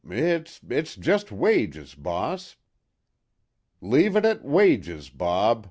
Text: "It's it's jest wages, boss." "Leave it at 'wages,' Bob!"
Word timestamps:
"It's 0.09 0.59
it's 0.67 0.95
jest 0.95 1.31
wages, 1.31 1.93
boss." 1.93 2.55
"Leave 3.81 4.15
it 4.15 4.25
at 4.25 4.43
'wages,' 4.43 5.11
Bob!" 5.11 5.59